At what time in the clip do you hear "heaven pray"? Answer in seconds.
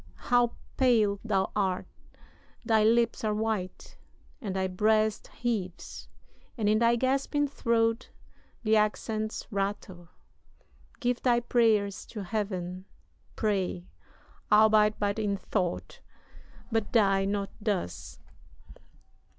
12.23-13.85